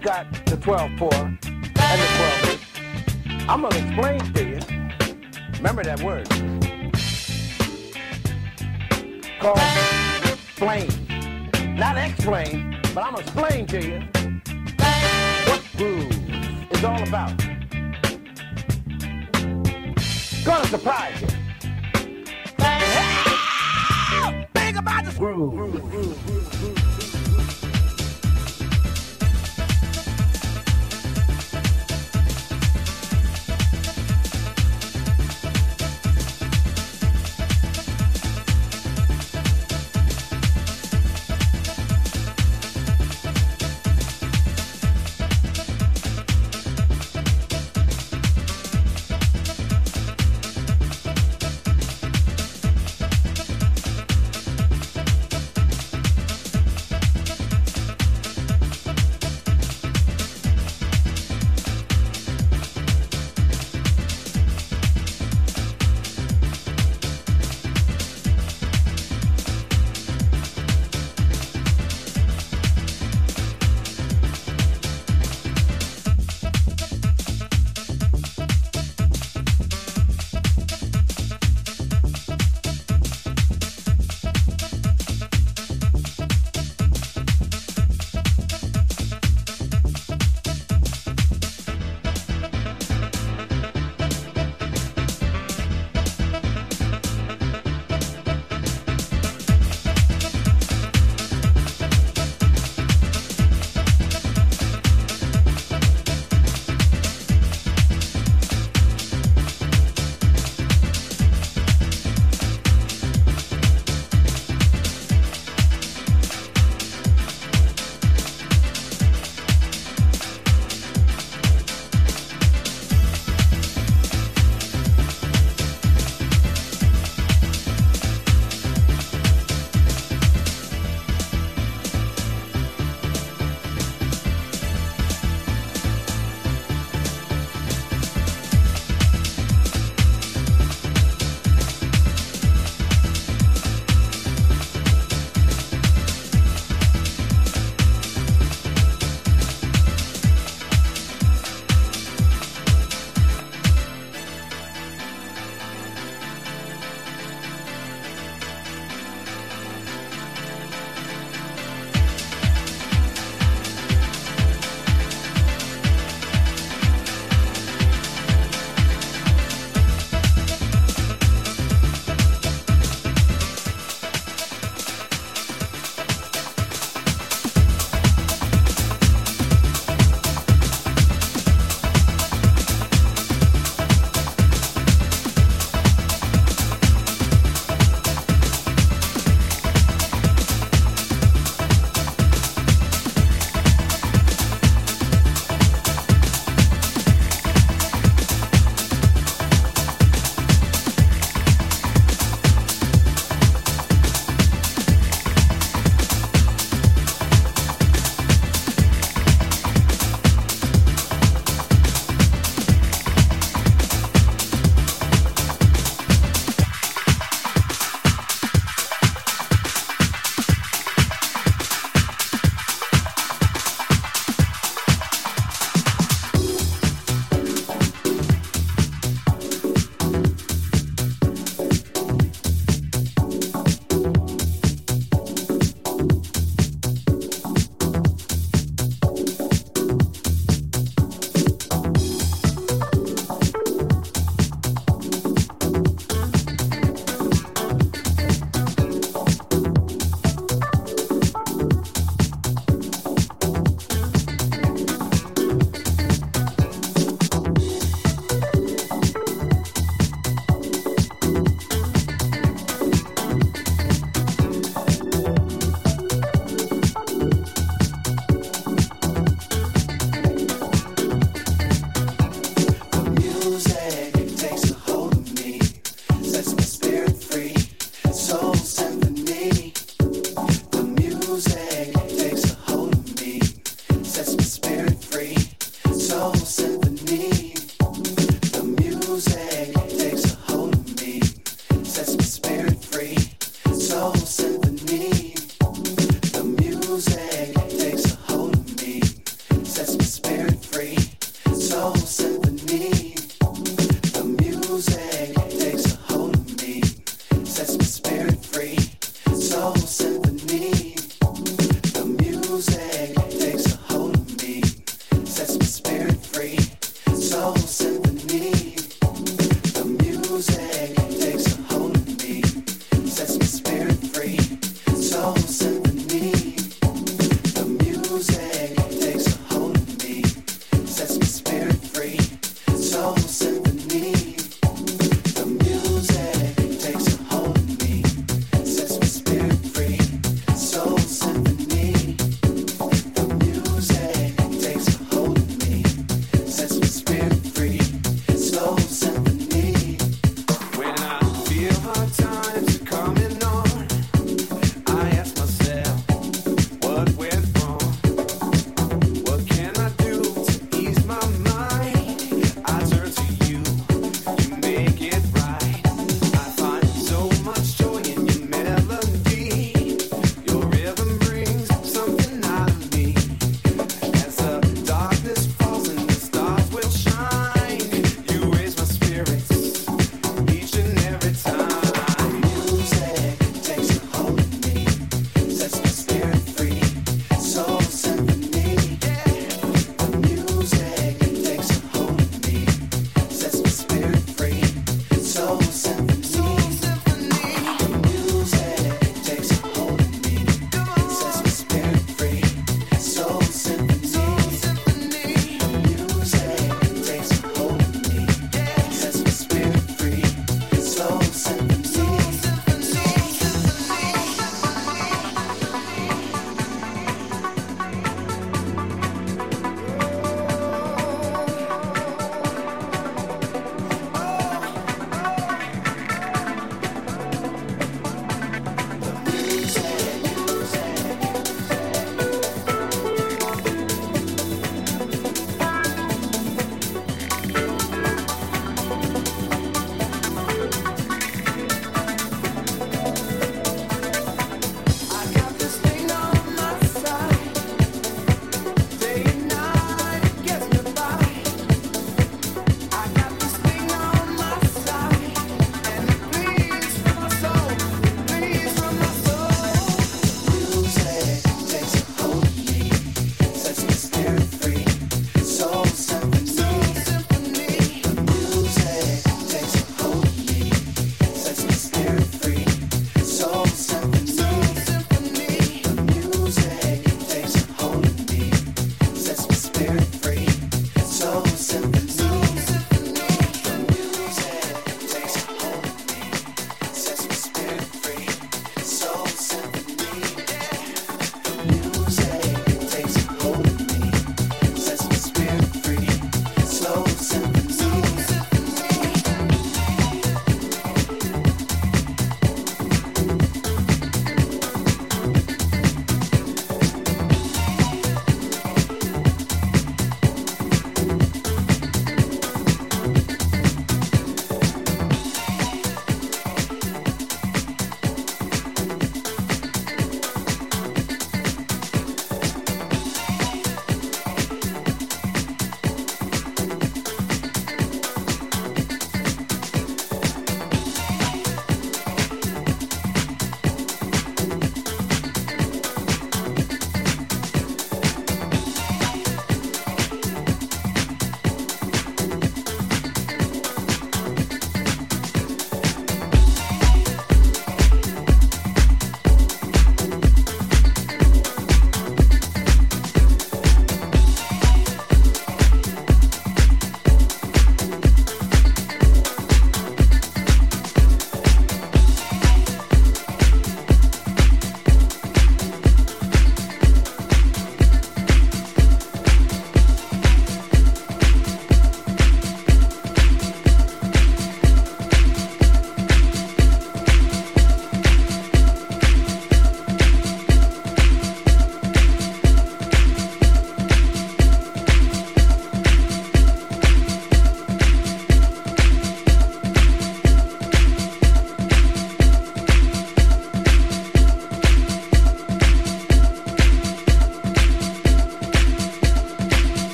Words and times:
got 0.00 0.32
the 0.46 0.56
12-4 0.56 1.12
and 1.14 1.38
the 1.42 2.08
12 2.56 3.48
I'm 3.48 3.60
gonna 3.62 3.76
explain 3.76 4.18
to 4.32 4.44
you. 4.48 4.58
Remember 5.58 5.84
that 5.84 6.00
word. 6.02 6.26
Called 9.40 9.58
explain. 10.32 11.76
Not 11.76 11.98
explain, 11.98 12.78
but 12.94 13.04
I'm 13.04 13.14
gonna 13.14 13.20
explain 13.20 13.66
to 13.66 13.80
you 13.84 14.00
what 15.46 15.62
groove 15.76 16.72
is 16.72 16.84
all 16.84 17.02
about. 17.02 17.36
Gonna 20.44 20.66
surprise 20.66 21.20
you. 21.20 21.28
Think 24.54 24.78
about 24.78 25.04
the 25.04 25.12
groove. 25.18 26.99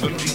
Absolutely. 0.00 0.27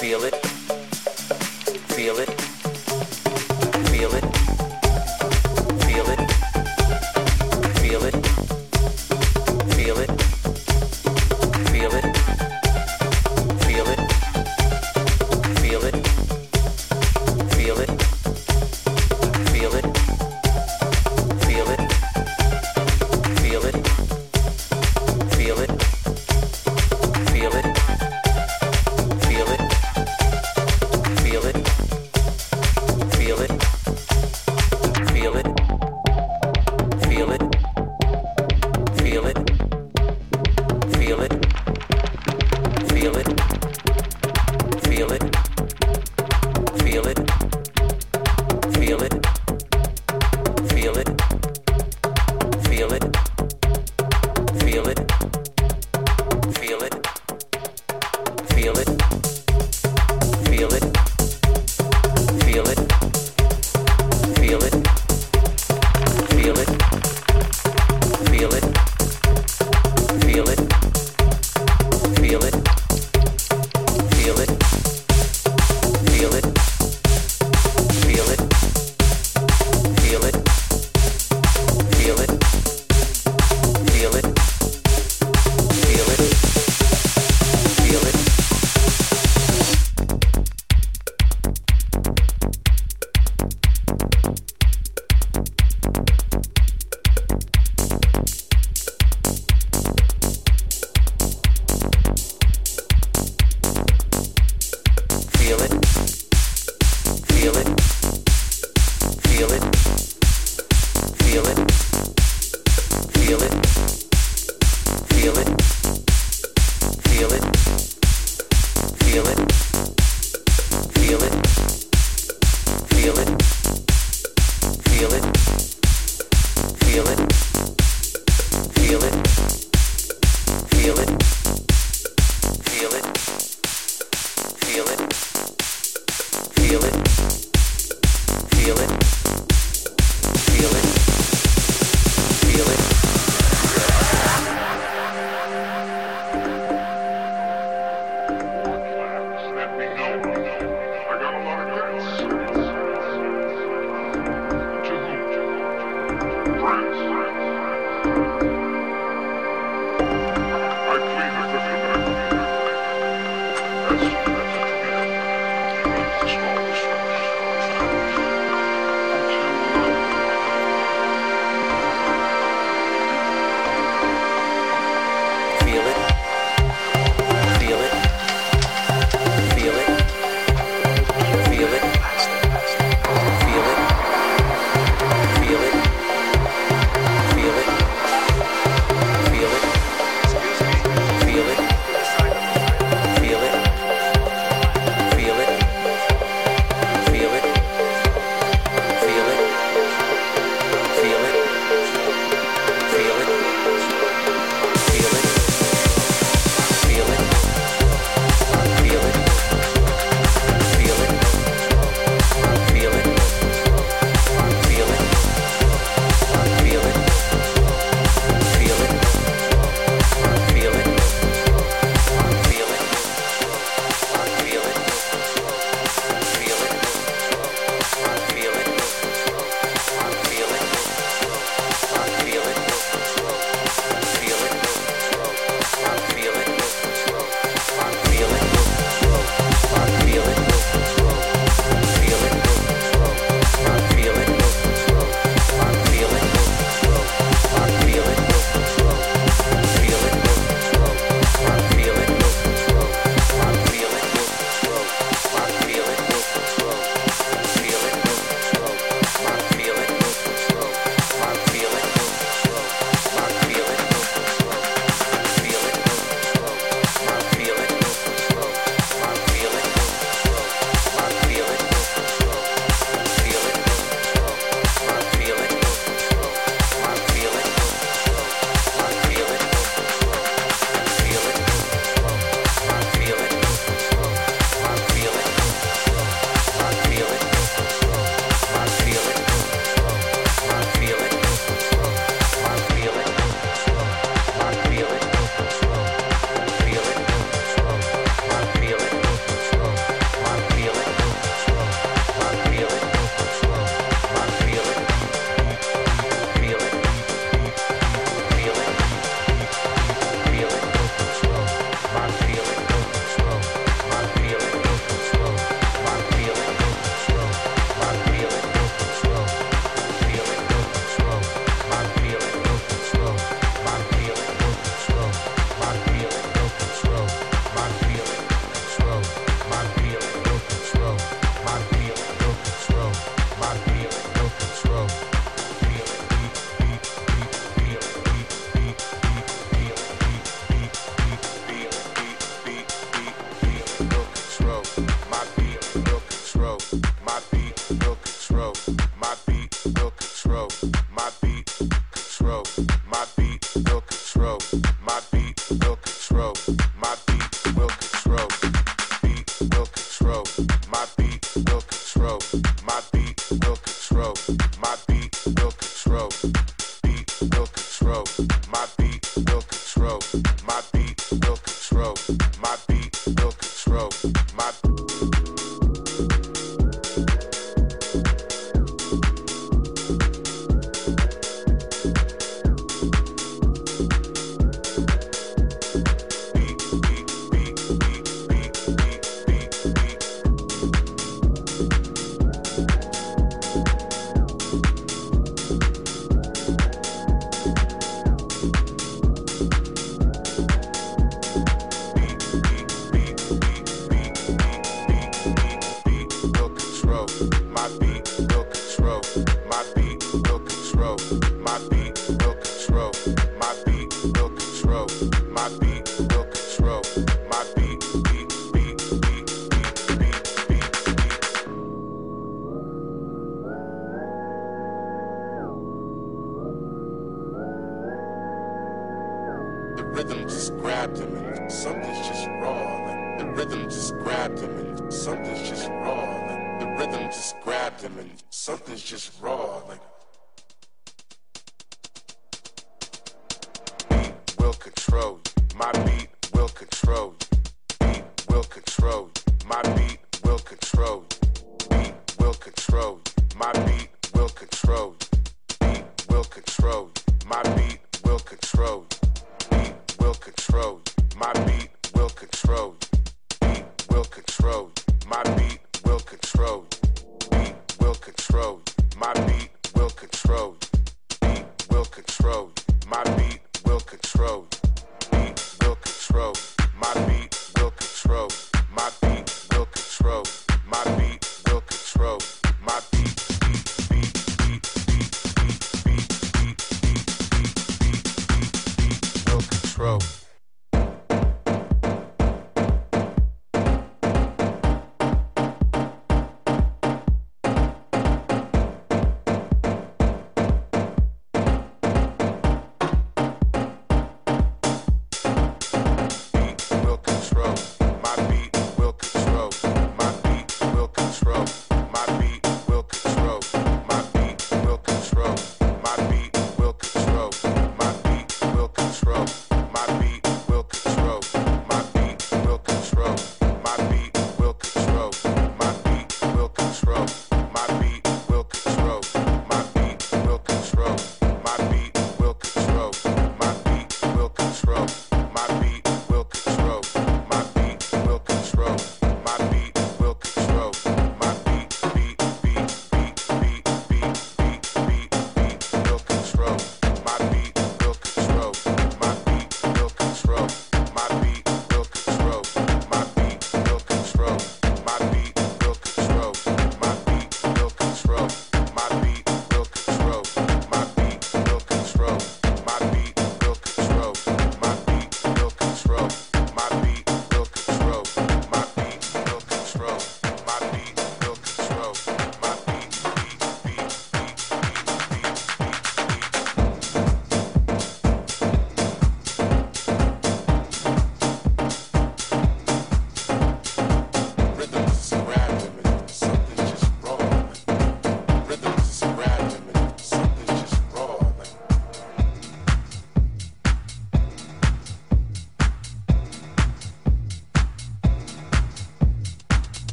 Feel 0.00 0.24
it, 0.24 0.34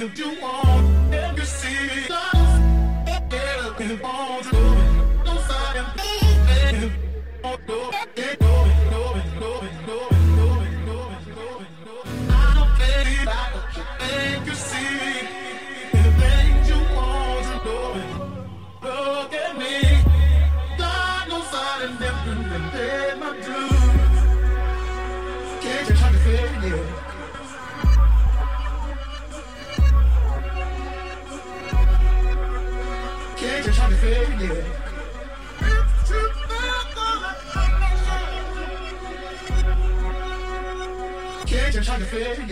If 0.00 0.16
you 0.16 0.40
want 0.40 0.67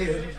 Yeah. 0.07 0.36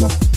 Well, 0.00 0.27